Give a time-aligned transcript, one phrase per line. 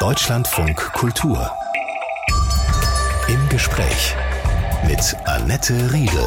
[0.00, 1.52] Deutschlandfunk Kultur.
[3.28, 4.16] Im Gespräch
[4.86, 6.26] mit Annette Riedel.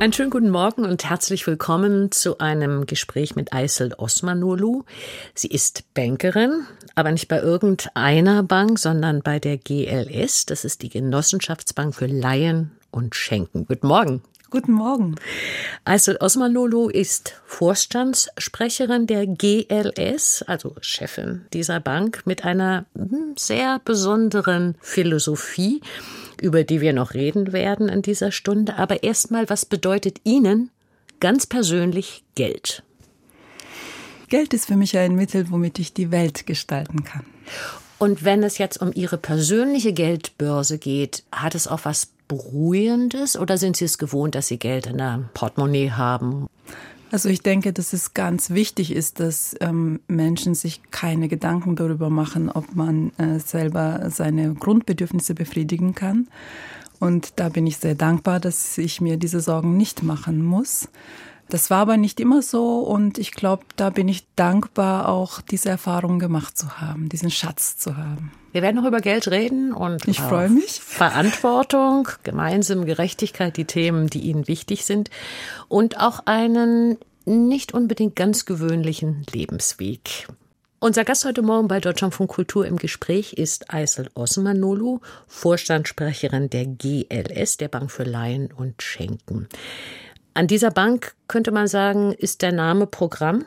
[0.00, 4.84] Einen schönen guten Morgen und herzlich willkommen zu einem Gespräch mit Aysel Osmanolu.
[5.34, 10.46] Sie ist Bankerin, aber nicht bei irgendeiner Bank, sondern bei der GLS.
[10.46, 13.66] Das ist die Genossenschaftsbank für Laien und Schenken.
[13.66, 14.22] Guten Morgen.
[14.50, 15.16] Guten Morgen.
[15.84, 24.76] Aysel Osmanolu ist Vorstandssprecherin der GLS, also Chefin dieser Bank, mit einer hm, sehr besonderen
[24.80, 25.80] Philosophie
[26.40, 28.76] über die wir noch reden werden in dieser Stunde.
[28.76, 30.70] Aber erstmal, was bedeutet Ihnen
[31.20, 32.82] ganz persönlich Geld?
[34.28, 37.24] Geld ist für mich ein Mittel, womit ich die Welt gestalten kann.
[37.98, 43.58] Und wenn es jetzt um Ihre persönliche Geldbörse geht, hat es auch was Beruhigendes oder
[43.58, 46.48] sind Sie es gewohnt, dass Sie Geld in der Portemonnaie haben?
[47.12, 52.10] Also ich denke, dass es ganz wichtig ist, dass ähm, Menschen sich keine Gedanken darüber
[52.10, 56.26] machen, ob man äh, selber seine Grundbedürfnisse befriedigen kann.
[56.98, 60.88] Und da bin ich sehr dankbar, dass ich mir diese Sorgen nicht machen muss.
[61.48, 65.68] Das war aber nicht immer so und ich glaube, da bin ich dankbar, auch diese
[65.68, 68.32] Erfahrung gemacht zu haben, diesen Schatz zu haben.
[68.50, 70.80] Wir werden noch über Geld reden und ich freue mich.
[70.80, 75.10] Verantwortung, gemeinsame Gerechtigkeit, die Themen, die Ihnen wichtig sind
[75.68, 80.26] und auch einen nicht unbedingt ganz gewöhnlichen Lebensweg.
[80.78, 87.56] Unser Gast heute Morgen bei Deutschlandfunk Kultur im Gespräch ist Aysel Osmanolu, Vorstandssprecherin der GLS,
[87.56, 89.48] der Bank für Laien und Schenken.
[90.36, 93.46] An dieser Bank könnte man sagen, ist der Name Programm?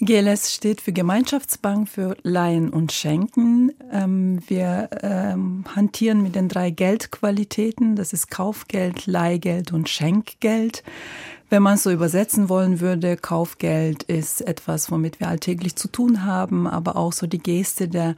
[0.00, 3.70] GLS steht für Gemeinschaftsbank für Leihen und Schenken.
[3.92, 7.94] Ähm, wir ähm, hantieren mit den drei Geldqualitäten.
[7.94, 10.82] Das ist Kaufgeld, Leihgeld und Schenkgeld.
[11.48, 16.24] Wenn man es so übersetzen wollen würde, Kaufgeld ist etwas, womit wir alltäglich zu tun
[16.24, 18.16] haben, aber auch so die Geste der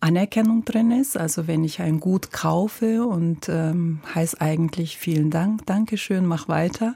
[0.00, 1.16] Anerkennung drin ist.
[1.16, 6.94] Also wenn ich ein Gut kaufe und ähm, heißt eigentlich vielen Dank, Dankeschön, mach weiter.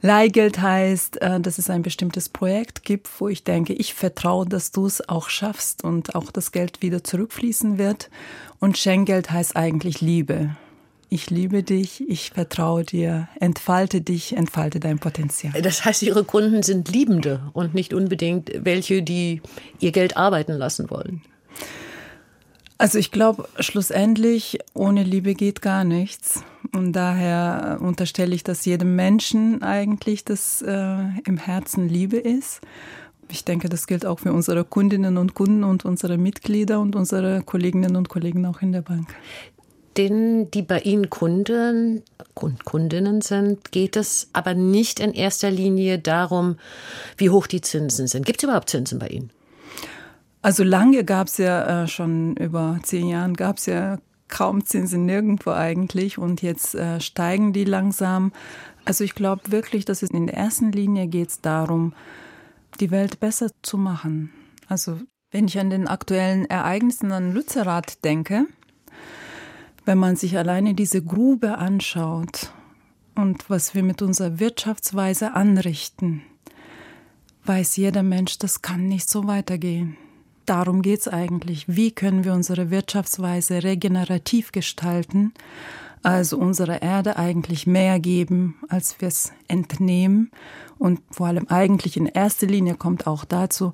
[0.00, 4.70] Leihgeld heißt, äh, dass es ein bestimmtes Projekt gibt, wo ich denke, ich vertraue, dass
[4.70, 8.10] du es auch schaffst und auch das Geld wieder zurückfließen wird.
[8.60, 10.56] Und Schenkgeld heißt eigentlich Liebe.
[11.10, 15.60] Ich liebe dich, ich vertraue dir, entfalte dich, entfalte dein Potenzial.
[15.62, 19.40] Das heißt, Ihre Kunden sind Liebende und nicht unbedingt welche, die
[19.80, 21.22] ihr Geld arbeiten lassen wollen.
[22.80, 26.44] Also ich glaube, schlussendlich, ohne Liebe geht gar nichts.
[26.72, 32.60] Und daher unterstelle ich, dass jedem Menschen eigentlich das äh, im Herzen Liebe ist.
[33.30, 37.42] Ich denke, das gilt auch für unsere Kundinnen und Kunden und unsere Mitglieder und unsere
[37.42, 39.08] Kolleginnen und Kollegen auch in der Bank.
[39.96, 45.98] Denen, die bei Ihnen Kunden und Kundinnen sind, geht es aber nicht in erster Linie
[45.98, 46.56] darum,
[47.16, 48.24] wie hoch die Zinsen sind.
[48.24, 49.30] Gibt es überhaupt Zinsen bei Ihnen?
[50.48, 53.98] Also lange gab es ja äh, schon über zehn Jahren gab es ja
[54.28, 58.32] kaum Zinsen nirgendwo eigentlich und jetzt äh, steigen die langsam.
[58.86, 61.92] Also ich glaube wirklich, dass es in der ersten Linie geht es darum,
[62.80, 64.32] die Welt besser zu machen.
[64.68, 64.98] Also
[65.30, 68.46] wenn ich an den aktuellen Ereignissen an Lützerath denke,
[69.84, 72.54] wenn man sich alleine diese Grube anschaut
[73.14, 76.22] und was wir mit unserer Wirtschaftsweise anrichten,
[77.44, 79.98] weiß jeder Mensch, das kann nicht so weitergehen
[80.48, 81.64] darum geht es eigentlich.
[81.68, 85.32] Wie können wir unsere Wirtschaftsweise regenerativ gestalten?
[86.02, 90.30] Also unserer Erde eigentlich mehr geben, als wir es entnehmen
[90.78, 93.72] und vor allem eigentlich in erster Linie kommt auch dazu,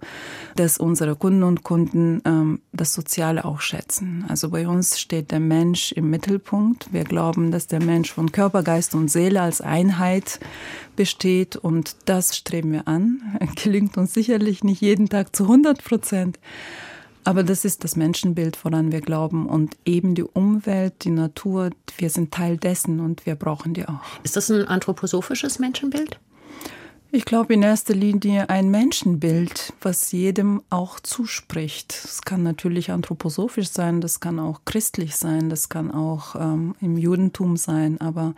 [0.57, 4.25] dass unsere Kunden und Kunden ähm, das Soziale auch schätzen.
[4.29, 6.93] Also bei uns steht der Mensch im Mittelpunkt.
[6.93, 10.41] Wir glauben, dass der Mensch von Körper, Geist und Seele als Einheit
[10.97, 13.21] besteht und das streben wir an.
[13.63, 16.39] Gelingt uns sicherlich nicht jeden Tag zu 100 Prozent.
[17.25, 19.47] Aber das ist das Menschenbild, woran wir glauben.
[19.47, 24.01] Und eben die Umwelt, die Natur, wir sind Teil dessen und wir brauchen die auch.
[24.23, 26.19] Ist das ein anthroposophisches Menschenbild?
[27.17, 31.93] Ich glaube in erster Linie ein Menschenbild, was jedem auch zuspricht.
[31.93, 36.99] Es kann natürlich anthroposophisch sein, das kann auch christlich sein, das kann auch ähm, im
[36.99, 38.35] Judentum sein, aber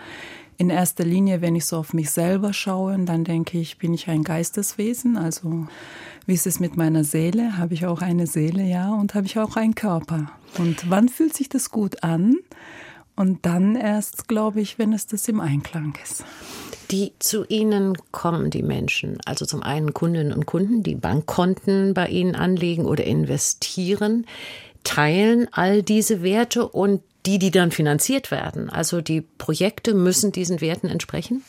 [0.59, 4.09] in erster Linie, wenn ich so auf mich selber schaue, dann denke ich, bin ich
[4.09, 5.67] ein Geisteswesen, also
[6.27, 7.59] wie ist es mit meiner Seele?
[7.59, 10.31] Habe ich auch eine Seele, ja, und habe ich auch einen Körper?
[10.59, 12.37] Und wann fühlt sich das gut an?
[13.15, 16.25] Und dann erst, glaube ich, wenn es das im Einklang ist
[16.91, 19.19] die zu Ihnen kommen, die Menschen.
[19.25, 24.27] Also zum einen Kundinnen und Kunden, die Bankkonten bei Ihnen anlegen oder investieren,
[24.85, 28.71] teilen all diese Werte und die, die dann finanziert werden.
[28.71, 31.43] Also die Projekte müssen diesen Werten entsprechen?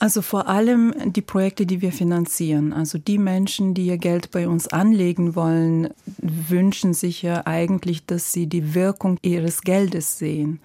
[0.00, 2.72] Also vor allem die Projekte, die wir finanzieren.
[2.72, 8.32] Also die Menschen, die ihr Geld bei uns anlegen wollen, wünschen sich ja eigentlich, dass
[8.32, 10.58] sie die Wirkung ihres Geldes sehen.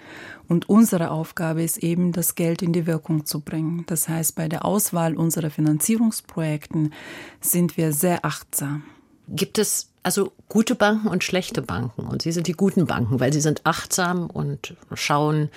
[0.48, 3.84] Und unsere Aufgabe ist eben, das Geld in die Wirkung zu bringen.
[3.88, 6.94] Das heißt, bei der Auswahl unserer Finanzierungsprojekten
[7.42, 8.84] sind wir sehr achtsam.
[9.28, 12.04] Gibt es also gute Banken und schlechte Banken.
[12.04, 15.50] Und Sie sind die guten Banken, weil Sie sind achtsam und schauen,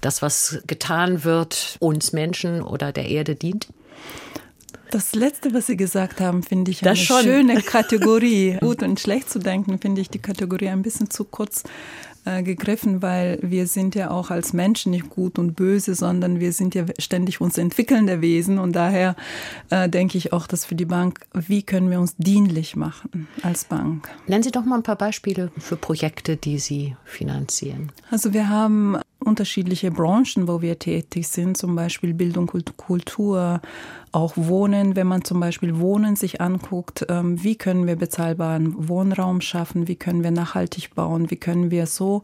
[0.00, 3.68] dass was getan wird, uns Menschen oder der Erde dient.
[4.90, 8.58] Das Letzte, was Sie gesagt haben, finde ich eine schöne Kategorie.
[8.60, 11.62] Gut und schlecht zu denken, finde ich die Kategorie ein bisschen zu kurz
[12.24, 16.52] äh, gegriffen, weil wir sind ja auch als Menschen nicht gut und böse, sondern wir
[16.52, 19.16] sind ja ständig uns entwickelnde Wesen und daher
[19.70, 23.64] äh, denke ich auch, dass für die Bank, wie können wir uns dienlich machen als
[23.64, 24.08] Bank?
[24.26, 27.90] Nennen Sie doch mal ein paar Beispiele für Projekte, die Sie finanzieren.
[28.10, 33.60] Also wir haben unterschiedliche Branchen, wo wir tätig sind, zum Beispiel Bildung Kultur,
[34.12, 34.96] auch Wohnen.
[34.96, 39.96] Wenn man zum Beispiel Wohnen sich anguckt, ähm, wie können wir bezahlbaren Wohnraum schaffen, wie
[39.96, 42.22] können wir nachhaltig bauen, wie können wir so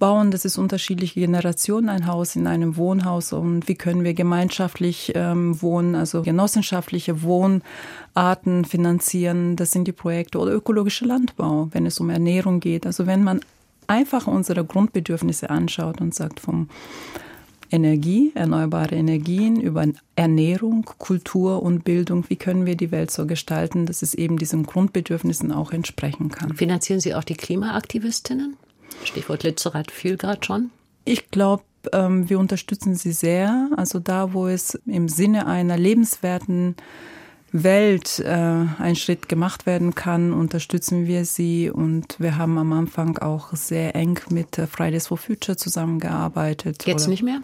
[0.00, 5.12] bauen, dass es unterschiedliche Generationen ein Haus in einem Wohnhaus und wie können wir gemeinschaftlich
[5.14, 9.54] ähm, wohnen, also genossenschaftliche Wohnarten finanzieren.
[9.54, 12.86] Das sind die Projekte oder ökologischer Landbau, wenn es um Ernährung geht.
[12.86, 13.40] Also wenn man
[13.90, 16.68] einfach unsere Grundbedürfnisse anschaut und sagt vom
[17.72, 19.84] Energie, erneuerbare Energien, über
[20.16, 24.64] Ernährung, Kultur und Bildung, wie können wir die Welt so gestalten, dass es eben diesen
[24.64, 26.54] Grundbedürfnissen auch entsprechen kann.
[26.56, 28.56] Finanzieren Sie auch die Klimaaktivistinnen?
[29.04, 30.70] Stichwort Lützerath fiel gerade schon.
[31.04, 33.70] Ich glaube, ähm, wir unterstützen sie sehr.
[33.76, 36.76] Also da, wo es im Sinne einer lebenswerten
[37.52, 41.70] Welt äh, ein Schritt gemacht werden kann, unterstützen wir sie.
[41.70, 46.86] Und wir haben am Anfang auch sehr eng mit äh, Fridays for Future zusammengearbeitet.
[46.86, 47.10] Jetzt Oder?
[47.10, 47.40] nicht mehr?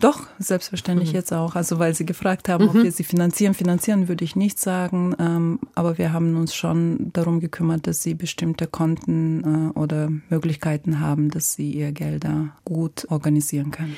[0.00, 1.16] Doch, selbstverständlich mhm.
[1.16, 1.56] jetzt auch.
[1.56, 2.70] Also weil Sie gefragt haben, mhm.
[2.70, 3.54] ob wir sie finanzieren.
[3.54, 8.14] Finanzieren würde ich nicht sagen, ähm, aber wir haben uns schon darum gekümmert, dass sie
[8.14, 13.96] bestimmte Konten äh, oder Möglichkeiten haben, dass sie ihr Gelder gut organisieren können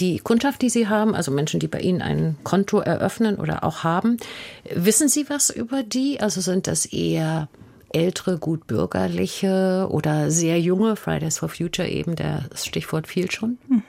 [0.00, 3.84] die Kundschaft, die Sie haben, also Menschen, die bei Ihnen ein Konto eröffnen oder auch
[3.84, 4.16] haben,
[4.74, 6.20] wissen Sie was über die?
[6.20, 7.48] Also sind das eher
[7.92, 13.58] ältere, gut bürgerliche oder sehr junge, Fridays for Future eben, das Stichwort fiel schon?
[13.68, 13.82] Hm.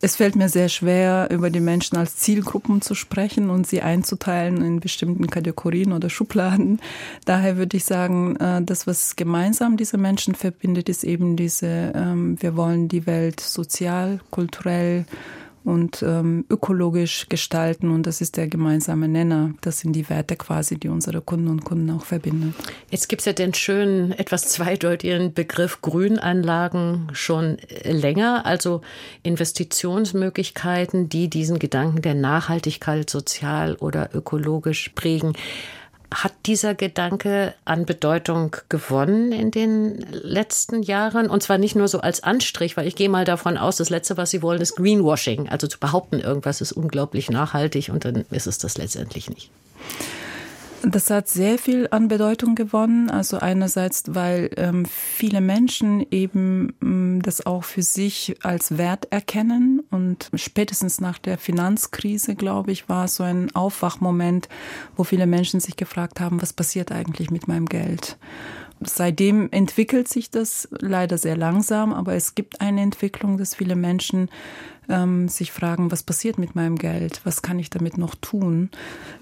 [0.00, 4.62] Es fällt mir sehr schwer, über die Menschen als Zielgruppen zu sprechen und sie einzuteilen
[4.62, 6.80] in bestimmten Kategorien oder Schubladen.
[7.24, 12.40] Daher würde ich sagen, äh, das, was gemeinsam diese Menschen verbindet, ist eben diese, ähm,
[12.40, 15.04] wir wollen die Welt sozial, kulturell,
[15.68, 17.90] und ähm, ökologisch gestalten.
[17.90, 19.52] Und das ist der gemeinsame Nenner.
[19.60, 22.54] Das sind die Werte quasi, die unsere Kunden und Kunden auch verbinden.
[22.90, 28.80] Jetzt gibt es ja den schönen, etwas zweideutigen Begriff Grünanlagen schon länger, also
[29.22, 35.34] Investitionsmöglichkeiten, die diesen Gedanken der Nachhaltigkeit sozial oder ökologisch prägen.
[36.12, 41.28] Hat dieser Gedanke an Bedeutung gewonnen in den letzten Jahren?
[41.28, 44.16] Und zwar nicht nur so als Anstrich, weil ich gehe mal davon aus, das Letzte,
[44.16, 45.48] was Sie wollen, ist Greenwashing.
[45.48, 49.50] Also zu behaupten, irgendwas ist unglaublich nachhaltig und dann ist es das letztendlich nicht.
[50.82, 53.10] Das hat sehr viel an Bedeutung gewonnen.
[53.10, 59.82] Also einerseits, weil ähm, viele Menschen eben ähm, das auch für sich als Wert erkennen.
[59.90, 64.48] Und spätestens nach der Finanzkrise, glaube ich, war so ein Aufwachmoment,
[64.96, 68.16] wo viele Menschen sich gefragt haben, was passiert eigentlich mit meinem Geld?
[68.80, 74.30] Seitdem entwickelt sich das leider sehr langsam, aber es gibt eine Entwicklung, dass viele Menschen
[74.88, 77.20] ähm, sich fragen, was passiert mit meinem Geld?
[77.24, 78.70] Was kann ich damit noch tun?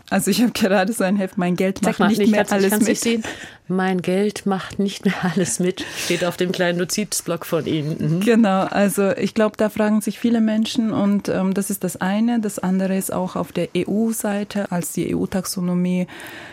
[0.08, 2.98] Also ich habe gerade so ein Heft, mein Geld macht nicht, nicht mehr alles mit.
[2.98, 3.24] Sehen.
[3.68, 7.96] Mein Geld macht nicht mehr alles mit, steht auf dem kleinen Notizblock von Ihnen.
[7.98, 8.20] Mhm.
[8.20, 12.38] Genau, also ich glaube, da fragen sich viele Menschen und ähm, das ist das eine.
[12.38, 16.06] Das andere ist auch auf der EU-Seite, als die EU-Taxonomie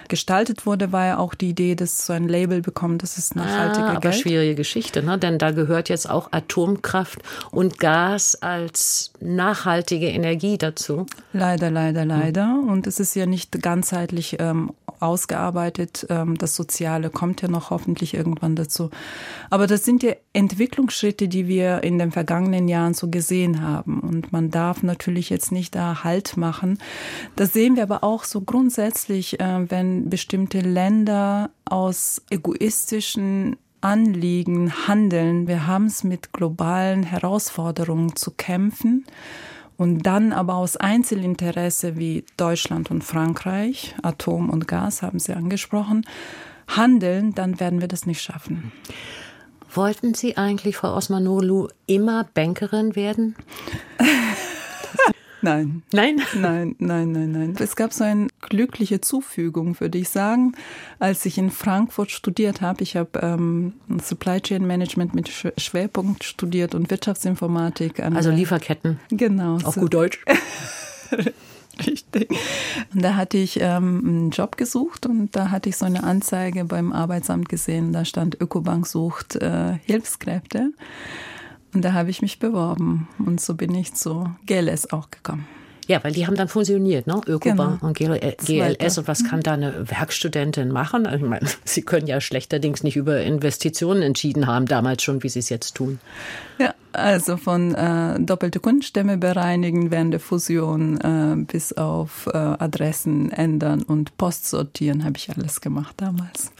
[0.07, 3.87] gestaltet wurde, war ja auch die Idee, dass so ein Label bekommt, das ist nachhaltiger
[3.87, 4.15] ah, aber Geld.
[4.15, 5.17] schwierige Geschichte, ne?
[5.17, 7.19] denn da gehört jetzt auch Atomkraft
[7.49, 11.05] und Gas als nachhaltige Energie dazu.
[11.31, 12.59] Leider, leider, leider.
[12.67, 16.07] Und es ist ja nicht ganzheitlich ähm, ausgearbeitet.
[16.09, 18.89] Ähm, das Soziale kommt ja noch hoffentlich irgendwann dazu.
[19.49, 23.99] Aber das sind ja Entwicklungsschritte, die wir in den vergangenen Jahren so gesehen haben.
[23.99, 26.79] Und man darf natürlich jetzt nicht da Halt machen.
[27.35, 35.47] Das sehen wir aber auch so grundsätzlich, äh, wenn bestimmte Länder aus egoistischen Anliegen handeln.
[35.47, 39.05] Wir haben es mit globalen Herausforderungen zu kämpfen.
[39.77, 46.05] Und dann aber aus Einzelinteresse wie Deutschland und Frankreich, Atom und Gas haben Sie angesprochen,
[46.67, 48.71] handeln, dann werden wir das nicht schaffen.
[49.73, 53.35] Wollten Sie eigentlich, Frau Osmanolu, immer Bankerin werden?
[55.43, 55.83] Nein.
[55.91, 56.21] Nein?
[56.35, 57.55] Nein, nein, nein, nein.
[57.59, 60.53] Es gab so eine glückliche Zufügung, würde ich sagen,
[60.99, 62.81] als ich in Frankfurt studiert habe.
[62.81, 67.99] Ich habe ähm, Supply Chain Management mit Schwerpunkt studiert und Wirtschaftsinformatik.
[67.99, 69.01] also Lieferketten.
[69.09, 69.55] Genau.
[69.55, 69.81] Auf so.
[69.81, 70.23] gut Deutsch.
[71.85, 72.29] Richtig.
[72.93, 76.63] Und da hatte ich ähm, einen Job gesucht und da hatte ich so eine Anzeige
[76.63, 77.91] beim Arbeitsamt gesehen.
[77.91, 80.71] Da stand Ökobank sucht äh, Hilfskräfte.
[81.73, 83.07] Und da habe ich mich beworben.
[83.25, 85.47] Und so bin ich zu GLS auch gekommen.
[85.87, 87.19] Ja, weil die haben dann fusioniert, ne?
[87.27, 87.87] Ökobank genau.
[87.87, 88.97] und GLS.
[88.97, 91.07] Und was kann da eine Werkstudentin machen?
[91.13, 95.39] Ich meine, sie können ja schlechterdings nicht über Investitionen entschieden haben, damals schon, wie sie
[95.39, 95.99] es jetzt tun.
[96.57, 103.31] Ja, also von äh, doppelte Kundenstämme bereinigen während der Fusion äh, bis auf äh, Adressen
[103.31, 106.51] ändern und Post sortieren habe ich alles gemacht damals.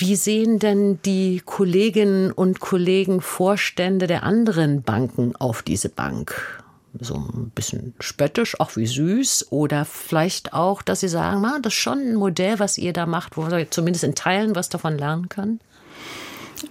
[0.00, 6.62] Wie sehen denn die Kolleginnen und Kollegen Vorstände der anderen Banken auf diese Bank?
[6.98, 11.74] so ein bisschen spöttisch, auch wie süß oder vielleicht auch, dass Sie sagen, ah, das
[11.74, 14.98] ist schon ein Modell, was ihr da macht, wo wir zumindest in Teilen was davon
[14.98, 15.60] lernen können?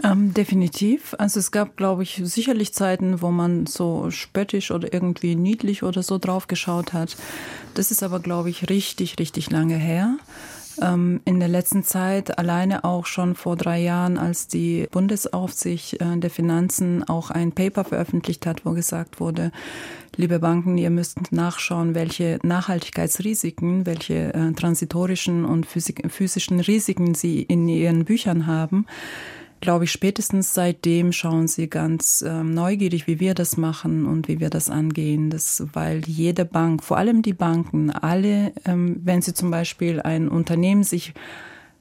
[0.04, 1.16] Ähm, definitiv.
[1.18, 6.04] Also es gab, glaube ich, sicherlich Zeiten, wo man so spöttisch oder irgendwie niedlich oder
[6.04, 7.16] so drauf geschaut hat.
[7.74, 10.18] Das ist aber, glaube ich, richtig, richtig lange her.
[10.82, 16.18] Ähm, in der letzten Zeit, alleine auch schon vor drei Jahren, als die Bundesaufsicht äh,
[16.18, 19.52] der Finanzen auch ein Paper veröffentlicht hat, wo gesagt wurde,
[20.16, 27.68] liebe Banken, ihr müsst nachschauen, welche Nachhaltigkeitsrisiken, welche äh, transitorischen und physischen Risiken sie in
[27.68, 28.86] ihren Büchern haben
[29.62, 34.40] glaube ich, spätestens seitdem schauen sie ganz ähm, neugierig, wie wir das machen und wie
[34.40, 35.30] wir das angehen.
[35.30, 40.30] Das, weil jede Bank, vor allem die Banken, alle, ähm, wenn sie zum Beispiel ein
[40.30, 41.14] Unternehmen sich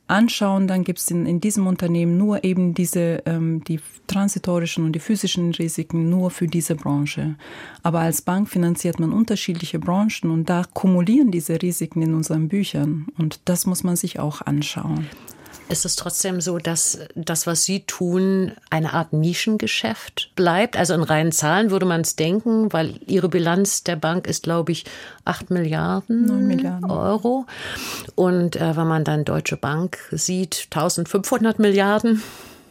[0.09, 4.93] anschauen, dann gibt es in, in, diesem Unternehmen nur eben diese, ähm, die transitorischen und
[4.93, 7.37] die physischen Risiken nur für diese Branche.
[7.83, 13.07] Aber als Bank finanziert man unterschiedliche Branchen und da kumulieren diese Risiken in unseren Büchern.
[13.19, 15.07] Und das muss man sich auch anschauen
[15.69, 20.77] ist es trotzdem so, dass das, was Sie tun, eine Art Nischengeschäft bleibt?
[20.77, 24.73] Also in reinen Zahlen würde man es denken, weil Ihre Bilanz der Bank ist, glaube
[24.73, 24.85] ich,
[25.25, 26.91] 8 Milliarden, Milliarden.
[26.91, 27.47] Euro.
[28.15, 32.23] Und äh, wenn man dann Deutsche Bank sieht, 1500 Milliarden.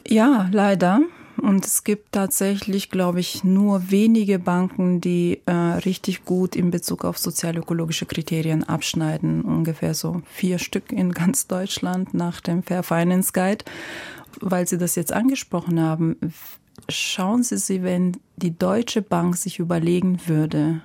[0.08, 1.02] Ja, leider.
[1.42, 7.06] Und es gibt tatsächlich, glaube ich, nur wenige Banken, die äh, richtig gut in Bezug
[7.06, 9.44] auf sozialökologische Kriterien abschneiden.
[9.44, 13.66] Ungefähr so vier Stück in ganz Deutschland nach dem Fair Finance Guide.
[14.40, 16.18] Weil Sie das jetzt angesprochen haben,
[16.90, 20.82] schauen Sie sich, wenn die Deutsche Bank sich überlegen würde,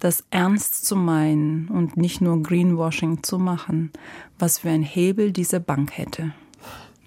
[0.00, 3.90] das ernst zu meinen und nicht nur Greenwashing zu machen,
[4.38, 6.32] was für ein Hebel diese Bank hätte.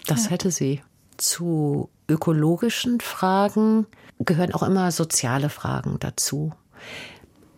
[0.06, 0.82] Das hätte sie.
[1.16, 3.86] Zu ökologischen Fragen
[4.18, 6.52] gehören auch immer soziale Fragen dazu.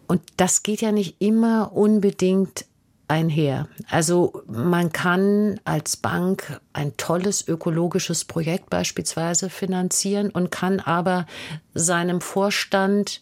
[0.07, 2.67] Und das geht ja nicht immer unbedingt
[3.09, 3.69] einher.
[3.91, 11.27] Also man kann als Bank ein tolles ökologisches Projekt beispielsweise finanzieren und kann aber
[11.75, 13.21] seinem Vorstand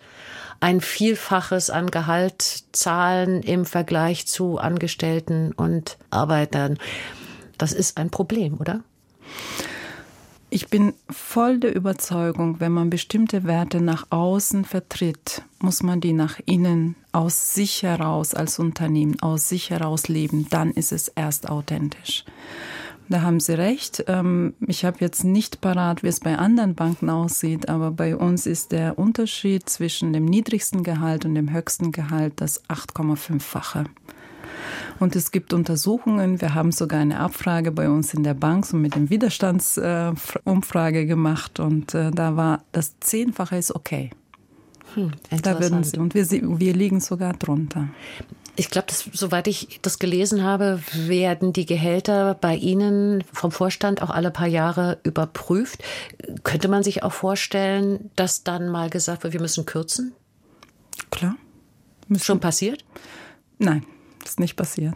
[0.60, 6.78] ein Vielfaches an Gehalt zahlen im Vergleich zu Angestellten und Arbeitern.
[7.58, 8.82] Das ist ein Problem, oder?
[10.54, 16.12] Ich bin voll der Überzeugung, wenn man bestimmte Werte nach außen vertritt, muss man die
[16.12, 20.46] nach innen aus sich heraus als Unternehmen, aus sich heraus leben.
[20.50, 22.26] Dann ist es erst authentisch.
[23.08, 24.04] Da haben Sie recht.
[24.08, 28.44] Ähm, ich habe jetzt nicht parat, wie es bei anderen Banken aussieht, aber bei uns
[28.44, 33.86] ist der Unterschied zwischen dem niedrigsten Gehalt und dem höchsten Gehalt das 8,5-fache.
[35.00, 36.40] Und es gibt Untersuchungen.
[36.40, 41.60] Wir haben sogar eine Abfrage bei uns in der Bank so mit dem Widerstandsumfrage gemacht.
[41.60, 44.10] Und äh, da war das Zehnfache ist okay.
[44.94, 47.88] Hm, da würden sie, und wir, wir liegen sogar drunter.
[48.54, 54.10] Ich glaube, soweit ich das gelesen habe, werden die Gehälter bei Ihnen vom Vorstand auch
[54.10, 55.82] alle paar Jahre überprüft.
[56.42, 60.12] Könnte man sich auch vorstellen, dass dann mal gesagt wird, wir müssen kürzen?
[61.10, 61.36] Klar.
[62.08, 62.24] Müssen.
[62.24, 62.84] Schon passiert?
[63.58, 63.86] Nein.
[64.24, 64.94] Ist nicht passiert.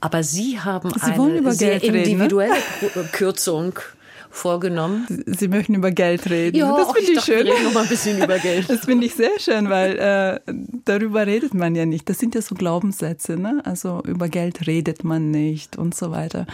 [0.00, 2.02] Aber Sie haben Sie eine sehr reden, ne?
[2.04, 3.08] individuelle ne?
[3.12, 3.78] Kürzung
[4.30, 5.06] vorgenommen.
[5.26, 6.56] Sie möchten über Geld reden.
[6.56, 7.46] Ja, das finde ich, ich schön.
[7.46, 8.68] noch mal ein bisschen über Geld.
[8.68, 10.52] Das finde ich sehr schön, weil äh,
[10.84, 12.08] darüber redet man ja nicht.
[12.08, 13.36] Das sind ja so Glaubenssätze.
[13.36, 13.60] Ne?
[13.64, 16.46] Also über Geld redet man nicht und so weiter.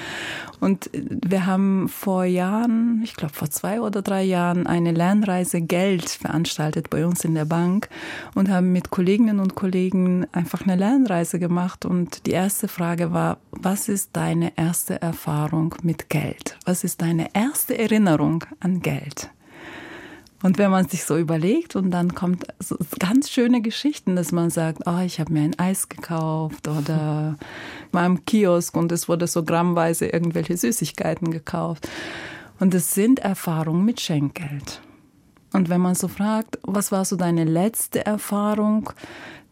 [0.61, 6.09] Und wir haben vor Jahren, ich glaube vor zwei oder drei Jahren, eine Lernreise Geld
[6.09, 7.89] veranstaltet bei uns in der Bank
[8.35, 11.85] und haben mit Kolleginnen und Kollegen einfach eine Lernreise gemacht.
[11.85, 16.57] Und die erste Frage war, was ist deine erste Erfahrung mit Geld?
[16.65, 19.31] Was ist deine erste erste Erinnerung an Geld?
[20.43, 24.51] Und wenn man sich so überlegt und dann kommt so ganz schöne Geschichten, dass man
[24.51, 27.39] sagt, oh, ich habe mir ein Eis gekauft oder
[27.93, 31.89] mal im Kiosk und es wurde so grammweise irgendwelche Süßigkeiten gekauft.
[32.61, 34.83] Und es sind Erfahrungen mit Schenkgeld.
[35.55, 38.91] Und wenn man so fragt, was war so deine letzte Erfahrung,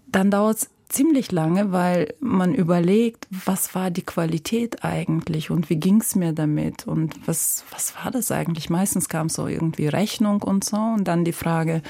[0.09, 5.76] dann dauert es ziemlich lange, weil man überlegt, was war die Qualität eigentlich und wie
[5.76, 8.70] ging es mir damit und was, was war das eigentlich?
[8.70, 11.82] Meistens kam so irgendwie Rechnung und so und dann die Frage,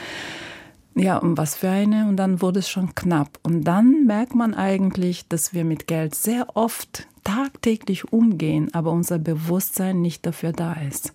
[0.94, 2.06] ja, um was für eine?
[2.09, 3.38] Und dann wurde es schon knapp.
[3.42, 9.18] Und dann merkt man eigentlich, dass wir mit Geld sehr oft tagtäglich umgehen, aber unser
[9.18, 11.14] Bewusstsein nicht dafür da ist.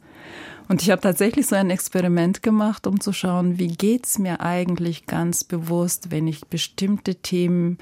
[0.67, 5.05] Und ich habe tatsächlich so ein Experiment gemacht, um zu schauen, wie geht's mir eigentlich
[5.05, 7.77] ganz bewusst, wenn ich bestimmte Themen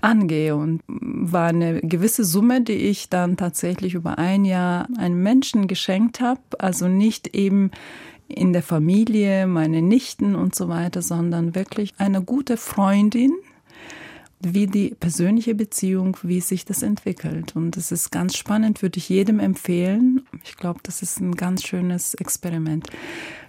[0.00, 0.56] angehe.
[0.56, 6.20] Und war eine gewisse Summe, die ich dann tatsächlich über ein Jahr einem Menschen geschenkt
[6.20, 6.40] habe.
[6.58, 7.70] Also nicht eben
[8.28, 13.32] in der Familie, meine Nichten und so weiter, sondern wirklich eine gute Freundin,
[14.40, 17.56] wie die persönliche Beziehung, wie sich das entwickelt.
[17.56, 20.26] Und das ist ganz spannend, würde ich jedem empfehlen.
[20.44, 22.88] Ich glaube, das ist ein ganz schönes Experiment.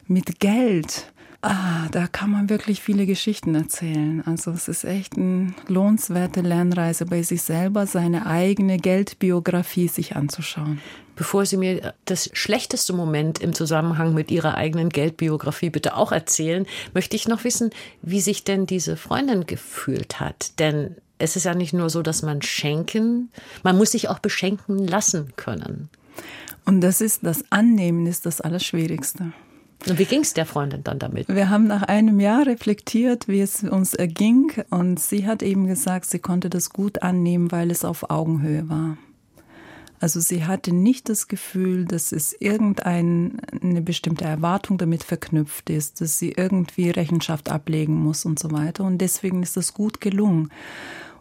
[0.08, 4.22] Mit Geld, ah, da kann man wirklich viele Geschichten erzählen.
[4.25, 10.79] Also es ist echt eine lohnenswerte Lernreise bei sich selber, seine eigene Geldbiografie sich anzuschauen.
[11.18, 16.66] Bevor Sie mir das schlechteste Moment im Zusammenhang mit Ihrer eigenen Geldbiografie bitte auch erzählen,
[16.94, 17.72] möchte ich noch wissen,
[18.02, 20.58] wie sich denn diese Freundin gefühlt hat.
[20.60, 23.32] Denn es ist ja nicht nur so, dass man schenken,
[23.64, 25.90] man muss sich auch beschenken lassen können.
[26.66, 29.34] Und das ist das Annehmen ist das Allerschwierigste.
[29.88, 31.28] Und wie ging es der Freundin dann damit?
[31.30, 34.52] Wir haben nach einem Jahr reflektiert, wie es uns erging.
[34.70, 38.98] Und sie hat eben gesagt, sie konnte das gut annehmen, weil es auf Augenhöhe war.
[40.00, 46.20] Also sie hatte nicht das Gefühl, dass es irgendeine bestimmte Erwartung damit verknüpft ist, dass
[46.20, 48.84] sie irgendwie Rechenschaft ablegen muss und so weiter.
[48.84, 50.51] Und deswegen ist das gut gelungen.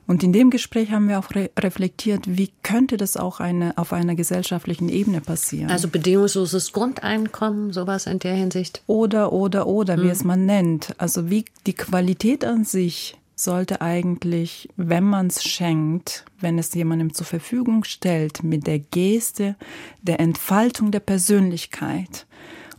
[0.06, 3.92] Und in dem Gespräch haben wir auch re reflektiert, wie könnte das auch eine, auf
[3.92, 5.70] einer gesellschaftlichen Ebene passieren.
[5.70, 8.82] Also bedingungsloses Grundeinkommen, sowas in der Hinsicht.
[8.86, 10.02] Oder, oder, oder, mhm.
[10.02, 10.94] wie es man nennt.
[10.98, 17.12] Also wie die Qualität an sich sollte eigentlich, wenn man es schenkt, wenn es jemandem
[17.12, 19.56] zur Verfügung stellt, mit der Geste
[20.00, 22.26] der Entfaltung der Persönlichkeit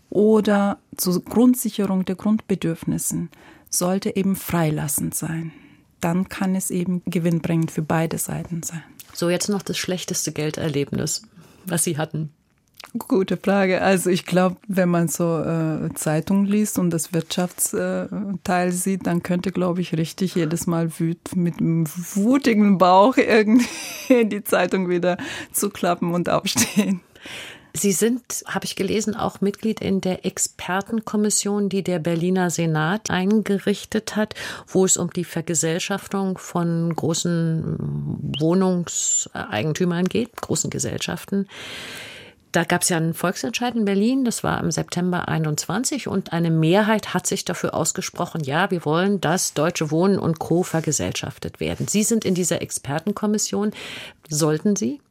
[0.09, 3.29] oder zur Grundsicherung der Grundbedürfnissen,
[3.69, 5.51] sollte eben freilassend sein.
[6.01, 8.83] Dann kann es eben gewinnbringend für beide Seiten sein.
[9.13, 11.23] So, jetzt noch das schlechteste Gelderlebnis,
[11.65, 12.31] was Sie hatten.
[12.97, 13.81] Gute Frage.
[13.81, 19.51] Also ich glaube, wenn man so äh, Zeitung liest und das Wirtschaftsteil sieht, dann könnte,
[19.51, 25.17] glaube ich, richtig jedes Mal wüt mit einem wutigen Bauch irgendwie die Zeitung wieder
[25.51, 27.01] zuklappen und aufstehen.
[27.73, 34.15] Sie sind, habe ich gelesen, auch Mitglied in der Expertenkommission, die der Berliner Senat eingerichtet
[34.15, 34.33] hat,
[34.65, 37.75] wo es um die Vergesellschaftung von großen
[38.39, 41.47] Wohnungseigentümern geht, großen Gesellschaften.
[42.51, 46.49] Da gab es ja einen Volksentscheid in Berlin, das war im September 21 und eine
[46.49, 50.63] Mehrheit hat sich dafür ausgesprochen, ja, wir wollen, dass Deutsche Wohnen und Co.
[50.63, 51.87] vergesellschaftet werden.
[51.87, 53.71] Sie sind in dieser Expertenkommission.
[54.29, 55.01] Sollten Sie?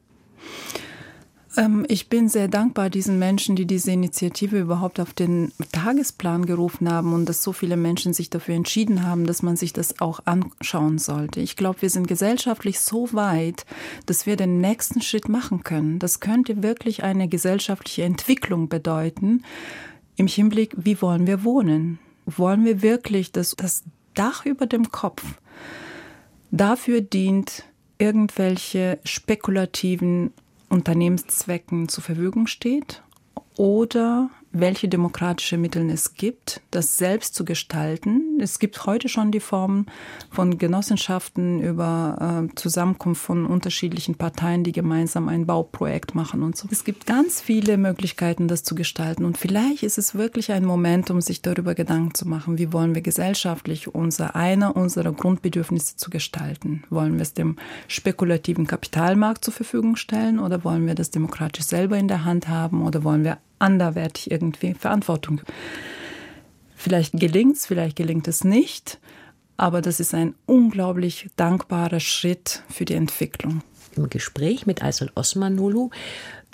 [1.56, 6.90] Ähm, ich bin sehr dankbar diesen Menschen, die diese Initiative überhaupt auf den Tagesplan gerufen
[6.90, 10.20] haben und dass so viele Menschen sich dafür entschieden haben, dass man sich das auch
[10.24, 11.40] anschauen sollte.
[11.40, 13.64] Ich glaube, wir sind gesellschaftlich so weit,
[14.06, 15.98] dass wir den nächsten Schritt machen können.
[15.98, 19.42] Das könnte wirklich eine gesellschaftliche Entwicklung bedeuten
[20.16, 21.98] im Hinblick, wie wollen wir wohnen?
[22.24, 25.22] Wollen wir wirklich, dass das Dach über dem Kopf
[26.50, 27.64] dafür dient,
[27.98, 30.32] irgendwelche spekulativen
[30.68, 33.02] Unternehmenszwecken zur Verfügung steht
[33.56, 38.38] oder welche demokratische Mittel es gibt, das selbst zu gestalten.
[38.40, 39.86] Es gibt heute schon die Formen
[40.30, 46.68] von Genossenschaften über äh, Zusammenkunft von unterschiedlichen Parteien, die gemeinsam ein Bauprojekt machen und so.
[46.70, 49.24] Es gibt ganz viele Möglichkeiten, das zu gestalten.
[49.24, 52.94] Und vielleicht ist es wirklich ein Moment, um sich darüber Gedanken zu machen, wie wollen
[52.94, 56.84] wir gesellschaftlich unser einer unserer Grundbedürfnisse zu gestalten.
[56.90, 57.56] Wollen wir es dem
[57.88, 62.82] spekulativen Kapitalmarkt zur Verfügung stellen oder wollen wir das demokratisch selber in der Hand haben
[62.82, 65.40] oder wollen wir anderwertig irgendwie Verantwortung.
[66.74, 68.98] Vielleicht gelingt es, vielleicht gelingt es nicht,
[69.56, 73.62] aber das ist ein unglaublich dankbarer Schritt für die Entwicklung.
[73.96, 75.90] Im Gespräch mit Aysel Osmanulu,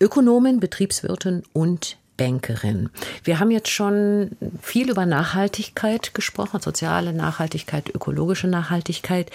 [0.01, 2.91] Ökonomin, Betriebswirtin und Bankerin.
[3.25, 9.31] Wir haben jetzt schon viel über Nachhaltigkeit gesprochen, soziale Nachhaltigkeit, ökologische Nachhaltigkeit.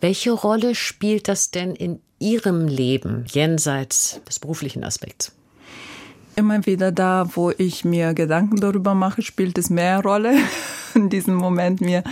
[0.00, 5.32] Welche Rolle spielt das denn in Ihrem Leben jenseits des beruflichen Aspekts?
[6.40, 10.34] Immer wieder da, wo ich mir Gedanken darüber mache, spielt es mehr Rolle,
[10.94, 12.02] in diesem Moment mir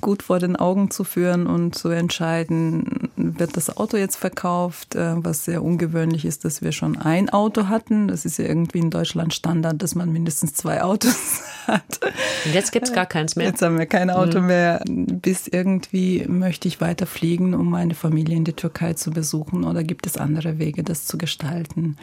[0.00, 5.14] gut vor den Augen zu führen und zu entscheiden, wird das Auto jetzt verkauft, äh,
[5.16, 8.08] was sehr ungewöhnlich ist, dass wir schon ein Auto hatten.
[8.08, 12.00] Das ist ja irgendwie in Deutschland Standard, dass man mindestens zwei Autos hat.
[12.44, 13.46] Und jetzt gibt es gar keins mehr.
[13.46, 14.46] Jetzt haben wir kein Auto mhm.
[14.46, 14.82] mehr.
[14.86, 19.82] Bis irgendwie möchte ich weiter fliegen, um meine Familie in die Türkei zu besuchen oder
[19.82, 21.96] gibt es andere Wege, das zu gestalten?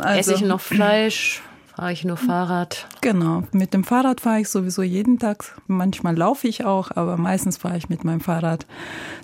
[0.00, 1.42] Also, Esse ich noch Fleisch?
[1.78, 2.88] Fahre ich nur Fahrrad?
[3.02, 5.56] Genau, mit dem Fahrrad fahre ich sowieso jeden Tag.
[5.68, 8.66] Manchmal laufe ich auch, aber meistens fahre ich mit meinem Fahrrad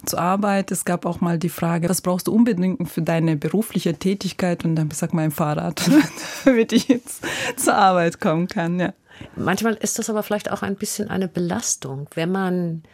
[0.07, 0.71] zur Arbeit.
[0.71, 4.65] Es gab auch mal die Frage, was brauchst du unbedingt für deine berufliche Tätigkeit?
[4.65, 5.83] Und dann gesagt, mein Fahrrad,
[6.45, 7.25] damit ich jetzt
[7.57, 8.79] zur Arbeit kommen kann.
[8.79, 8.93] Ja.
[9.35, 12.85] Manchmal ist das aber vielleicht auch ein bisschen eine Belastung, wenn man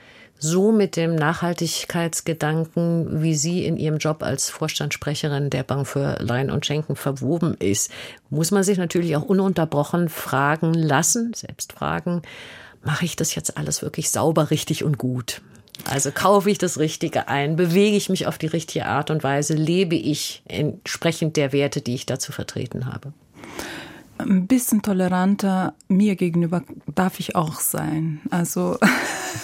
[0.41, 6.51] so mit dem Nachhaltigkeitsgedanken, wie sie in ihrem Job als Vorstandssprecherin der Bank für Leihen
[6.51, 7.93] und Schenken verwoben ist,
[8.31, 12.23] muss man sich natürlich auch ununterbrochen fragen lassen, selbst fragen,
[12.83, 15.43] mache ich das jetzt alles wirklich sauber, richtig und gut?
[15.85, 19.55] Also kaufe ich das Richtige ein, bewege ich mich auf die richtige Art und Weise,
[19.55, 23.13] lebe ich entsprechend der Werte, die ich dazu vertreten habe
[24.23, 26.63] ein bisschen toleranter mir gegenüber
[26.95, 28.21] darf ich auch sein.
[28.31, 28.79] Also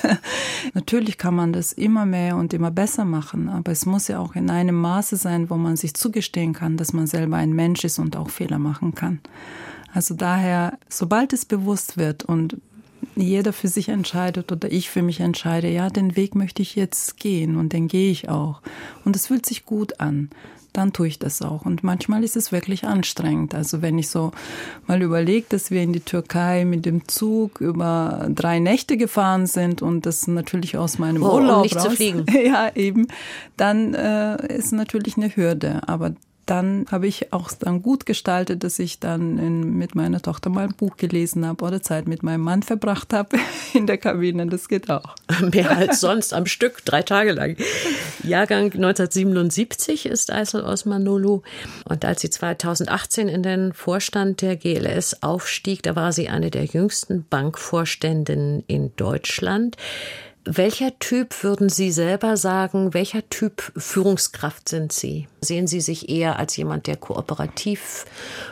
[0.74, 4.34] natürlich kann man das immer mehr und immer besser machen, aber es muss ja auch
[4.34, 7.98] in einem Maße sein, wo man sich zugestehen kann, dass man selber ein Mensch ist
[7.98, 9.20] und auch Fehler machen kann.
[9.92, 12.58] Also daher, sobald es bewusst wird und
[13.14, 17.18] jeder für sich entscheidet oder ich für mich entscheide, ja, den Weg möchte ich jetzt
[17.18, 18.60] gehen und den gehe ich auch.
[19.04, 20.30] Und es fühlt sich gut an
[20.76, 21.64] dann tue ich das auch.
[21.64, 23.54] Und manchmal ist es wirklich anstrengend.
[23.54, 24.32] Also wenn ich so
[24.86, 29.80] mal überlege, dass wir in die Türkei mit dem Zug über drei Nächte gefahren sind
[29.80, 32.26] und das natürlich aus meinem oh, Urlaub um nicht raus, zu fliegen.
[32.44, 33.08] ja eben,
[33.56, 35.80] dann äh, ist natürlich eine Hürde.
[35.86, 36.14] Aber
[36.46, 40.64] dann habe ich auch dann gut gestaltet, dass ich dann in, mit meiner Tochter mal
[40.64, 43.36] ein Buch gelesen habe oder Zeit mit meinem Mann verbracht habe
[43.74, 44.46] in der Kabine.
[44.46, 45.16] Das geht auch.
[45.52, 47.56] Mehr als sonst am Stück, drei Tage lang.
[48.22, 51.42] Jahrgang 1977 ist Eisel Osman Nolu.
[51.84, 56.64] Und als sie 2018 in den Vorstand der GLS aufstieg, da war sie eine der
[56.64, 59.76] jüngsten Bankvorständinnen in Deutschland.
[60.48, 65.26] Welcher Typ würden Sie selber sagen, welcher Typ Führungskraft sind Sie?
[65.40, 68.04] Sehen Sie sich eher als jemand, der kooperativ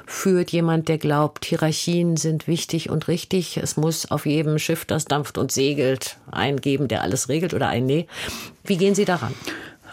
[0.04, 5.04] führt, jemand, der glaubt, Hierarchien sind wichtig und richtig, es muss auf jedem Schiff, das
[5.04, 8.08] dampft und segelt, einen geben, der alles regelt oder ein Nee?
[8.64, 9.32] Wie gehen Sie daran?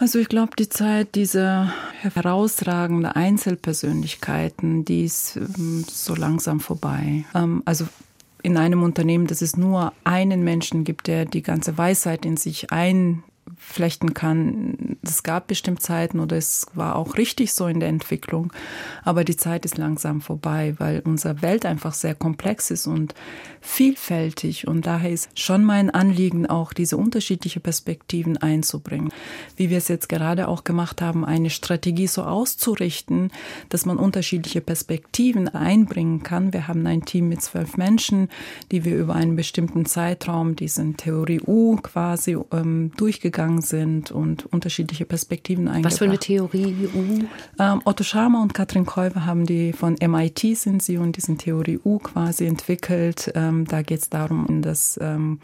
[0.00, 7.24] Also ich glaube, die Zeit dieser herausragenden Einzelpersönlichkeiten, die ist ähm, so langsam vorbei.
[7.32, 7.86] Ähm, also
[8.42, 12.72] in einem Unternehmen, dass es nur einen Menschen gibt, der die ganze Weisheit in sich
[12.72, 13.22] ein
[13.56, 14.96] flechten kann.
[15.02, 18.52] Es gab bestimmt Zeiten oder es war auch richtig so in der Entwicklung,
[19.02, 23.14] aber die Zeit ist langsam vorbei, weil unsere Welt einfach sehr komplex ist und
[23.60, 29.12] vielfältig und daher ist schon mein Anliegen auch diese unterschiedlichen Perspektiven einzubringen.
[29.56, 33.30] Wie wir es jetzt gerade auch gemacht haben, eine Strategie so auszurichten,
[33.68, 36.52] dass man unterschiedliche Perspektiven einbringen kann.
[36.52, 38.28] Wir haben ein Team mit zwölf Menschen,
[38.70, 44.46] die wir über einen bestimmten Zeitraum diesen Theorie U quasi ähm, durchgegangen gegangen sind und
[44.52, 45.92] unterschiedliche Perspektiven eingebracht.
[45.92, 47.24] Was für eine Theorie U?
[47.58, 51.80] Ähm, Otto Schama und Katrin Käufer haben die von MIT sind sie und diesen Theorie
[51.84, 53.32] U quasi entwickelt.
[53.34, 55.40] Ähm, da geht es darum, in das ähm,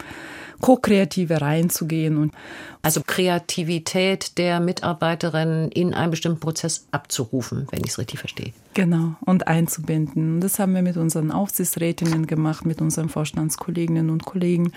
[0.61, 2.17] Co-Kreative reinzugehen.
[2.17, 2.33] Und
[2.81, 8.53] also Kreativität der Mitarbeiterin in einen bestimmten Prozess abzurufen, wenn ich es richtig verstehe.
[8.73, 10.41] Genau, und einzubinden.
[10.41, 14.71] Das haben wir mit unseren Aufsichtsrätinnen gemacht, mit unseren Vorstandskolleginnen und Kollegen.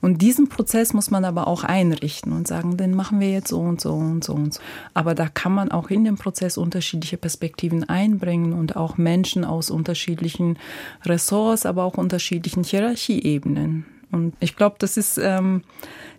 [0.00, 3.58] Und diesen Prozess muss man aber auch einrichten und sagen, den machen wir jetzt so
[3.58, 4.60] und so und so und so.
[4.94, 9.70] Aber da kann man auch in den Prozess unterschiedliche Perspektiven einbringen und auch Menschen aus
[9.70, 10.58] unterschiedlichen
[11.04, 13.97] Ressorts, aber auch unterschiedlichen Hierarchieebenen.
[14.10, 15.62] Und ich glaube, das ist ähm,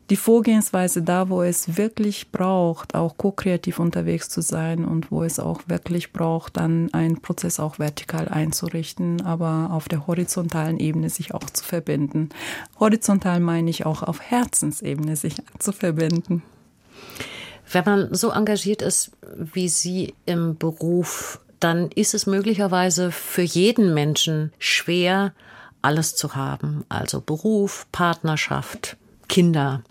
[0.09, 5.39] die Vorgehensweise da, wo es wirklich braucht, auch ko-kreativ unterwegs zu sein und wo es
[5.39, 11.33] auch wirklich braucht, dann einen Prozess auch vertikal einzurichten, aber auf der horizontalen Ebene sich
[11.33, 12.29] auch zu verbinden.
[12.79, 16.41] Horizontal meine ich auch auf Herzensebene sich zu verbinden.
[17.71, 23.93] Wenn man so engagiert ist wie Sie im Beruf, dann ist es möglicherweise für jeden
[23.93, 25.33] Menschen schwer,
[25.81, 26.85] alles zu haben.
[26.89, 29.83] Also Beruf, Partnerschaft, Kinder.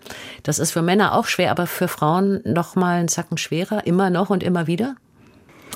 [0.43, 4.09] Das ist für Männer auch schwer, aber für Frauen noch mal einen Zacken schwerer, immer
[4.09, 4.95] noch und immer wieder?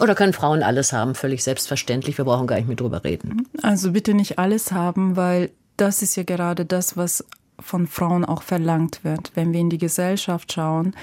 [0.01, 1.15] Oder können Frauen alles haben?
[1.15, 2.17] Völlig selbstverständlich.
[2.17, 3.47] Wir brauchen gar nicht mehr drüber reden.
[3.61, 7.23] Also bitte nicht alles haben, weil das ist ja gerade das, was
[7.59, 9.31] von Frauen auch verlangt wird.
[9.35, 10.95] Wenn wir in die Gesellschaft schauen,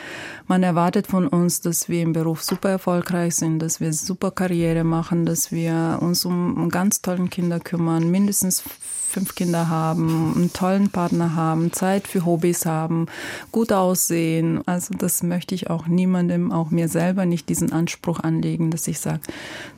[0.46, 4.84] man erwartet von uns, dass wir im Beruf super erfolgreich sind, dass wir super Karriere
[4.84, 8.64] machen, dass wir uns um ganz tollen Kinder kümmern, mindestens
[9.10, 13.06] fünf Kinder haben, einen tollen Partner haben, Zeit für Hobbys haben,
[13.52, 14.62] gut aussehen.
[14.66, 19.00] Also das möchte ich auch niemandem, auch mir selber nicht diesen Anspruch anlegen, dass ich
[19.00, 19.20] sage,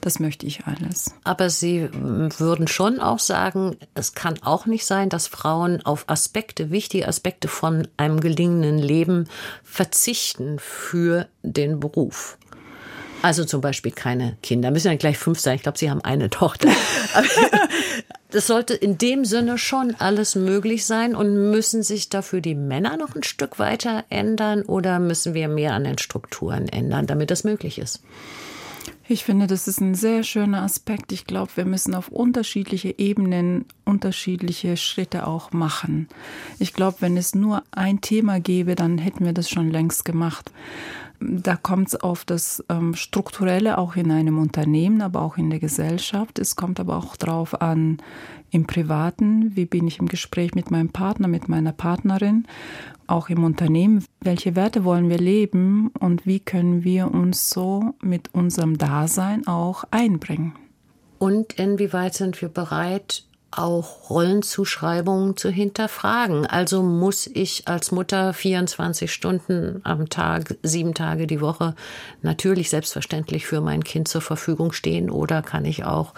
[0.00, 1.14] das möchte ich alles.
[1.24, 6.70] Aber Sie würden schon auch sagen, es kann auch nicht sein, dass Frauen auf Aspekte,
[6.70, 9.28] wichtige Aspekte von einem gelingenden Leben
[9.64, 12.38] verzichten für den Beruf.
[13.22, 14.72] Also zum Beispiel keine Kinder.
[14.72, 15.54] Müssen ja gleich fünf sein.
[15.54, 16.68] Ich glaube, Sie haben eine Tochter.
[18.32, 22.96] das sollte in dem Sinne schon alles möglich sein und müssen sich dafür die Männer
[22.96, 27.44] noch ein Stück weiter ändern oder müssen wir mehr an den Strukturen ändern, damit das
[27.44, 28.02] möglich ist?
[29.08, 31.12] Ich finde, das ist ein sehr schöner Aspekt.
[31.12, 36.08] Ich glaube, wir müssen auf unterschiedliche Ebenen unterschiedliche Schritte auch machen.
[36.58, 40.50] Ich glaube, wenn es nur ein Thema gäbe, dann hätten wir das schon längst gemacht
[41.22, 45.60] da kommt es auf das ähm, Strukturelle auch in einem Unternehmen, aber auch in der
[45.60, 46.38] Gesellschaft.
[46.38, 47.98] Es kommt aber auch darauf an,
[48.50, 52.46] im Privaten, wie bin ich im Gespräch mit meinem Partner, mit meiner Partnerin,
[53.06, 58.34] auch im Unternehmen, welche Werte wollen wir leben und wie können wir uns so mit
[58.34, 60.54] unserem Dasein auch einbringen.
[61.18, 66.46] Und inwieweit sind wir bereit, auch Rollenzuschreibungen zu hinterfragen.
[66.46, 71.74] Also muss ich als Mutter 24 Stunden am Tag, sieben Tage die Woche
[72.22, 76.14] natürlich selbstverständlich für mein Kind zur Verfügung stehen oder kann ich auch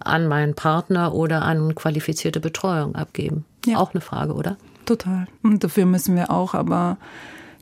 [0.00, 3.44] an meinen Partner oder an qualifizierte Betreuung abgeben?
[3.64, 3.78] Ja.
[3.78, 4.56] Auch eine Frage, oder?
[4.84, 5.26] Total.
[5.42, 6.98] Und dafür müssen wir auch aber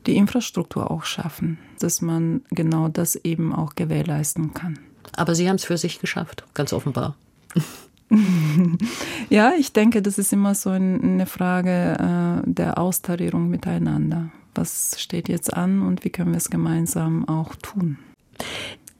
[0.05, 4.79] die Infrastruktur auch schaffen, dass man genau das eben auch gewährleisten kann.
[5.15, 7.15] Aber Sie haben es für sich geschafft, ganz offenbar.
[9.29, 14.29] ja, ich denke, das ist immer so eine Frage äh, der Austarierung miteinander.
[14.55, 17.97] Was steht jetzt an und wie können wir es gemeinsam auch tun?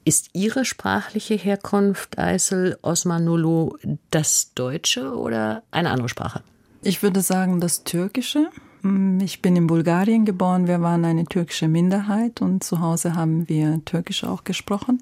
[0.04, 3.76] Ist Ihre sprachliche Herkunft, Eisel Osmanulu,
[4.10, 6.42] das Deutsche oder eine andere Sprache?
[6.82, 8.50] Ich würde sagen, das Türkische.
[8.82, 10.66] Mm, ich bin in Bulgarien geboren.
[10.66, 15.00] Wir waren eine türkische Minderheit und zu Hause haben wir Türkisch auch gesprochen.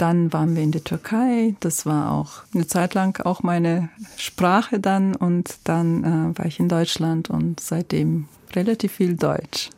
[0.00, 1.56] Dann waren wir in der Türkei.
[1.60, 5.14] Das war auch eine Zeit lang auch meine Sprache dann.
[5.14, 9.68] Und dann äh, war ich in Deutschland und seitdem relativ viel Deutsch.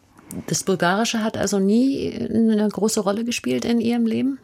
[0.46, 4.38] Das Bulgarische hat also nie eine große Rolle gespielt in Ihrem Leben?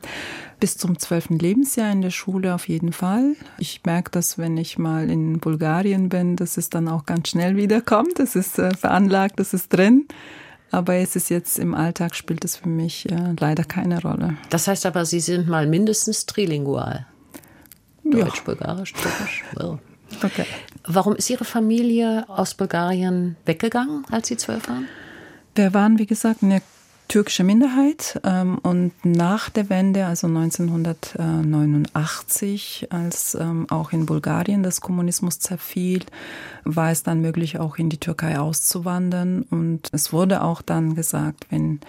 [0.59, 3.37] Bis zum zwölften Lebensjahr in der Schule auf jeden Fall.
[3.59, 7.57] Ich merke das, wenn ich mal in Bulgarien bin, dass es dann auch ganz schnell
[7.57, 8.19] wiederkommt.
[8.19, 10.09] Das ist äh, veranlagt, das ist drin.
[10.71, 14.37] Aber es ist jetzt im Alltag spielt es für mich äh, leider keine Rolle.
[14.51, 17.07] Das heißt aber, Sie sind mal mindestens trilingual.
[18.05, 18.43] Deutsch, ja.
[18.45, 19.45] Bulgarisch, Türkisch.
[19.55, 19.79] Well.
[20.23, 20.45] Okay.
[20.85, 24.87] Warum ist Ihre Familie aus Bulgarien weggegangen, als Sie zwölf waren?
[25.55, 26.63] Wir waren, wie gesagt, eine
[27.09, 28.21] türkische Minderheit.
[28.25, 36.05] Ähm, und nach der Wende, also 1989, als ähm, auch in Bulgarien das Kommunismus zerfiel,
[36.65, 39.43] war es dann möglich, auch in die Türkei auszuwandern.
[39.51, 41.81] Und es wurde auch dann gesagt, wenn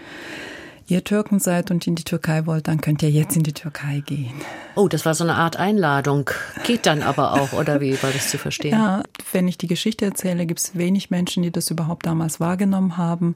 [0.89, 4.01] ihr Türken seid und in die Türkei wollt, dann könnt ihr jetzt in die Türkei
[4.05, 4.33] gehen.
[4.75, 6.29] Oh, das war so eine Art Einladung.
[6.63, 8.71] Geht dann aber auch, oder wie war das zu verstehen?
[8.71, 12.97] Ja, wenn ich die Geschichte erzähle, gibt es wenig Menschen, die das überhaupt damals wahrgenommen
[12.97, 13.35] haben.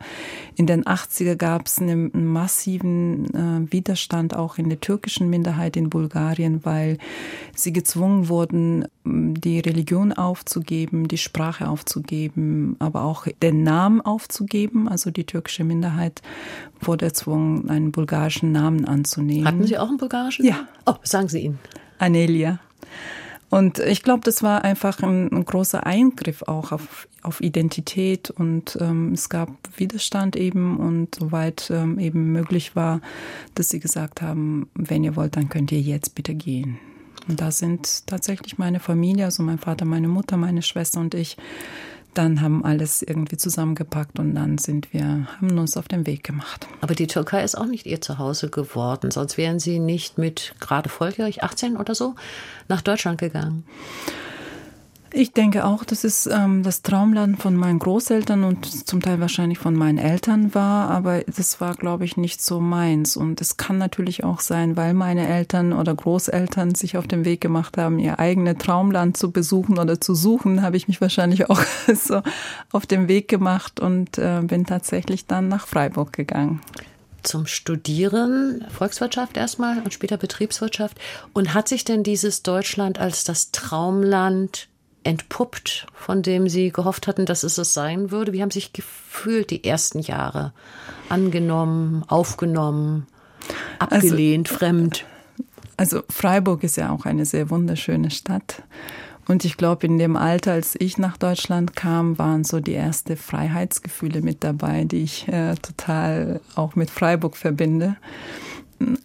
[0.56, 5.90] In den 80er gab es einen massiven äh, Widerstand auch in der türkischen Minderheit in
[5.90, 6.98] Bulgarien, weil
[7.56, 14.88] sie gezwungen wurden, die Religion aufzugeben, die Sprache aufzugeben, aber auch den Namen aufzugeben.
[14.88, 16.22] Also die türkische Minderheit
[16.80, 19.48] wurde erzwungen, einen bulgarischen Namen anzunehmen.
[19.48, 20.46] Hatten Sie auch einen bulgarischen?
[20.46, 20.68] Ja.
[20.86, 21.60] Oh, sagen Sie ihn.
[22.00, 22.60] Anelia.
[23.50, 28.80] Und ich glaube, das war einfach ein, ein, großer Eingriff auch auf, auf Identität und
[28.82, 33.00] ähm, es gab Widerstand eben und soweit ähm, eben möglich war,
[33.54, 36.80] dass sie gesagt haben, wenn ihr wollt, dann könnt ihr jetzt bitte gehen.
[37.28, 41.38] Und da sind tatsächlich meine Familie, also mein Vater, meine Mutter, meine Schwester und ich,
[42.14, 46.68] dann haben alles irgendwie zusammengepackt und dann sind wir, haben uns auf den Weg gemacht.
[46.82, 50.90] Aber die Türkei ist auch nicht ihr Zuhause geworden, sonst wären Sie nicht mit gerade
[50.90, 52.16] volljährig 18 oder so
[52.68, 53.64] nach Deutschland gegangen.
[55.16, 59.60] Ich denke auch, dass es ähm, das Traumland von meinen Großeltern und zum Teil wahrscheinlich
[59.60, 63.16] von meinen Eltern war, aber das war, glaube ich, nicht so meins.
[63.16, 67.42] Und es kann natürlich auch sein, weil meine Eltern oder Großeltern sich auf den Weg
[67.42, 71.62] gemacht haben, ihr eigenes Traumland zu besuchen oder zu suchen, habe ich mich wahrscheinlich auch
[71.94, 72.24] so
[72.72, 76.60] auf den Weg gemacht und äh, bin tatsächlich dann nach Freiburg gegangen
[77.22, 80.98] zum Studieren, Volkswirtschaft erstmal und später Betriebswirtschaft.
[81.32, 84.68] Und hat sich denn dieses Deutschland als das Traumland
[85.04, 88.34] entpuppt, von dem Sie gehofft hatten, dass es es sein würde?
[88.34, 90.54] Wie haben Sie sich gefühlt die ersten Jahre?
[91.10, 93.08] Angenommen, aufgenommen,
[93.80, 95.06] abgelehnt, also, fremd?
[95.78, 98.64] Also Freiburg ist ja auch eine sehr wunderschöne Stadt.
[99.28, 103.16] Und ich glaube, in dem Alter, als ich nach Deutschland kam, waren so die ersten
[103.16, 107.96] Freiheitsgefühle mit dabei, die ich äh, total auch mit Freiburg verbinde.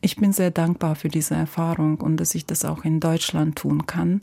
[0.00, 3.86] Ich bin sehr dankbar für diese Erfahrung und dass ich das auch in Deutschland tun
[3.86, 4.22] kann.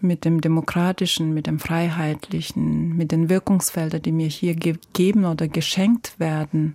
[0.00, 6.18] Mit dem Demokratischen, mit dem Freiheitlichen, mit den Wirkungsfeldern, die mir hier gegeben oder geschenkt
[6.18, 6.74] werden,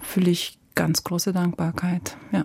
[0.00, 2.16] fühle ich ganz große Dankbarkeit.
[2.32, 2.44] Ja.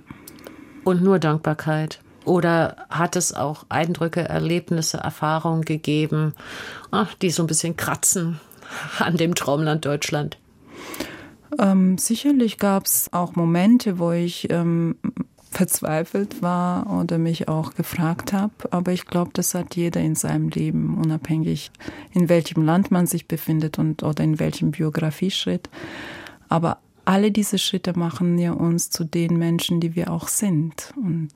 [0.84, 2.00] Und nur Dankbarkeit.
[2.24, 6.34] Oder hat es auch Eindrücke, Erlebnisse, Erfahrungen gegeben,
[6.92, 8.40] ach, die so ein bisschen kratzen
[9.00, 10.38] an dem Traumland Deutschland?
[11.60, 14.96] Ähm, sicherlich gab es auch Momente, wo ich ähm,
[15.52, 18.54] verzweifelt war oder mich auch gefragt habe.
[18.72, 21.72] Aber ich glaube, das hat jeder in seinem Leben, unabhängig
[22.14, 25.70] in welchem Land man sich befindet und oder in welchem Biografieschritt.
[26.48, 30.94] Aber alle diese Schritte machen ja uns zu den Menschen, die wir auch sind.
[30.96, 31.30] Und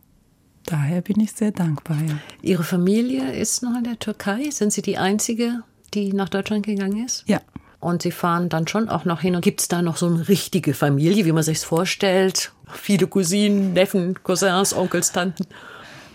[0.65, 1.97] daher bin ich sehr dankbar.
[2.08, 2.17] Ja.
[2.41, 4.49] Ihre Familie ist noch in der Türkei.
[4.49, 7.25] Sind Sie die Einzige, die nach Deutschland gegangen ist?
[7.28, 7.41] Ja.
[7.86, 9.36] Und Sie fahren dann schon auch noch hin.
[9.36, 12.52] Und gibt es da noch so eine richtige Familie, wie man sich vorstellt?
[12.74, 15.45] Viele Cousinen, Neffen, Cousins, Onkels, Tanten?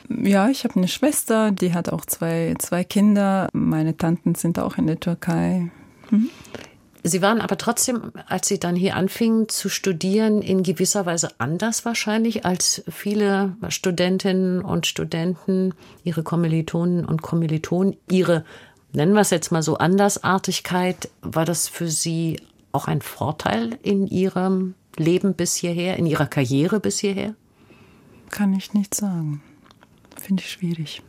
[0.09, 3.49] Ja, ich habe eine Schwester, die hat auch zwei, zwei Kinder.
[3.53, 5.71] Meine Tanten sind auch in der Türkei.
[6.09, 6.29] Hm?
[7.05, 11.85] Sie waren aber trotzdem, als Sie dann hier anfingen zu studieren, in gewisser Weise anders
[11.85, 17.97] wahrscheinlich als viele Studentinnen und Studenten, Ihre Kommilitonen und Kommilitonen.
[18.11, 18.45] Ihre,
[18.93, 22.41] nennen wir es jetzt mal so, Andersartigkeit, war das für Sie
[22.73, 27.35] auch ein Vorteil in Ihrem Leben bis hierher, in Ihrer Karriere bis hierher?
[28.31, 29.43] Kann ich nicht sagen.
[30.17, 31.03] Finde ich schwierig.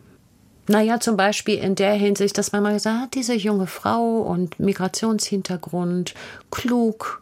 [0.67, 4.59] Naja, zum Beispiel in der Hinsicht, dass man mal gesagt hat, diese junge Frau und
[4.59, 6.13] Migrationshintergrund,
[6.49, 7.21] klug,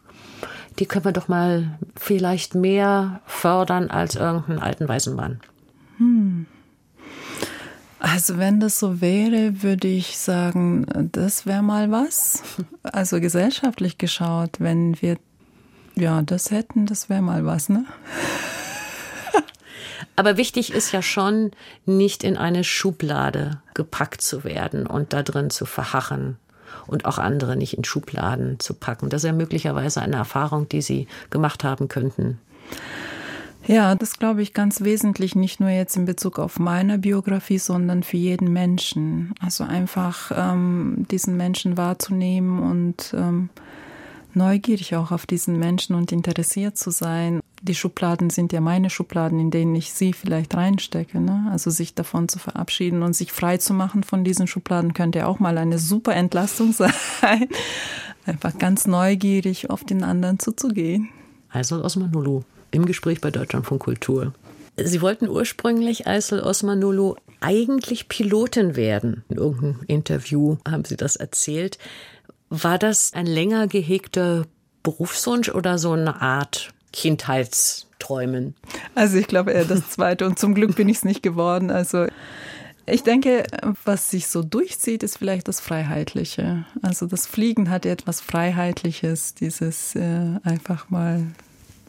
[0.78, 5.40] die können wir doch mal vielleicht mehr fördern als irgendeinen alten weißen Mann.
[5.96, 6.46] Hm.
[8.00, 12.42] Also wenn das so wäre, würde ich sagen, das wäre mal was.
[12.82, 15.18] Also gesellschaftlich geschaut, wenn wir
[15.96, 17.84] ja das hätten, das wäre mal was, ne?
[20.16, 21.50] Aber wichtig ist ja schon,
[21.86, 26.36] nicht in eine Schublade gepackt zu werden und da drin zu verharren
[26.86, 29.10] und auch andere nicht in Schubladen zu packen.
[29.10, 32.38] Das ist ja möglicherweise eine Erfahrung, die Sie gemacht haben könnten.
[33.70, 38.02] Ja, das glaube ich ganz wesentlich, nicht nur jetzt in Bezug auf meine Biografie, sondern
[38.02, 39.32] für jeden Menschen.
[39.40, 43.48] Also einfach ähm, diesen Menschen wahrzunehmen und ähm,
[44.34, 47.38] neugierig auch auf diesen Menschen und interessiert zu sein.
[47.62, 51.20] Die Schubladen sind ja meine Schubladen, in denen ich sie vielleicht reinstecke.
[51.20, 51.46] Ne?
[51.52, 55.26] Also sich davon zu verabschieden und sich frei zu machen von diesen Schubladen könnte ja
[55.26, 56.72] auch mal eine super Entlastung
[57.20, 57.46] sein.
[58.26, 61.08] Einfach ganz neugierig auf den anderen zuzugehen.
[61.50, 64.32] Aysel Osmanulu im Gespräch bei Deutschlandfunk Kultur.
[64.76, 69.24] Sie wollten ursprünglich Aysel Osmanulu eigentlich Pilotin werden.
[69.28, 71.78] In irgendeinem Interview haben Sie das erzählt.
[72.48, 74.46] War das ein länger gehegter
[74.82, 78.54] Berufswunsch oder so eine Art Kindheitsträumen?
[78.94, 81.70] Also ich glaube eher das Zweite und zum Glück bin ich es nicht geworden.
[81.70, 82.06] Also
[82.86, 83.44] ich denke,
[83.84, 86.64] was sich so durchzieht, ist vielleicht das Freiheitliche.
[86.82, 91.26] Also das Fliegen hat etwas Freiheitliches, dieses äh, einfach mal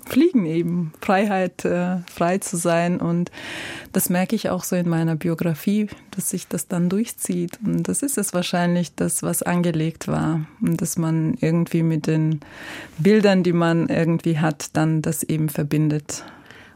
[0.06, 3.00] Fliegen eben, Freiheit, äh, frei zu sein.
[3.00, 3.32] Und
[3.94, 7.60] das merke ich auch so in meiner Biografie, dass sich das dann durchzieht.
[7.66, 10.42] Und das ist es wahrscheinlich, das, was angelegt war.
[10.62, 12.42] Und dass man irgendwie mit den
[12.98, 16.24] Bildern, die man irgendwie hat, dann das eben verbindet.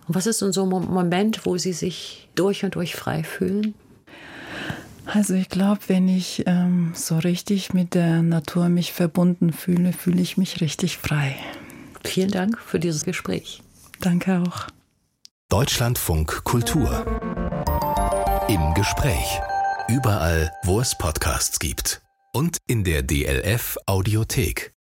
[0.08, 3.74] Und was ist denn so ein Moment, wo Sie sich durch und durch frei fühlen?
[5.06, 10.22] Also ich glaube, wenn ich ähm, so richtig mit der Natur mich verbunden fühle, fühle
[10.22, 11.36] ich mich richtig frei.
[12.08, 13.62] Vielen Dank für dieses Gespräch.
[14.00, 14.68] Danke auch.
[15.50, 17.06] Deutschlandfunk Kultur.
[18.48, 19.40] Im Gespräch.
[19.88, 22.02] Überall, wo es Podcasts gibt.
[22.34, 24.75] Und in der DLF Audiothek.